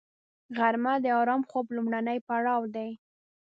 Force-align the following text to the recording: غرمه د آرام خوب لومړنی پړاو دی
غرمه 0.57 0.93
د 1.03 1.05
آرام 1.21 1.41
خوب 1.49 1.65
لومړنی 1.75 2.17
پړاو 2.27 2.61
دی 2.75 2.89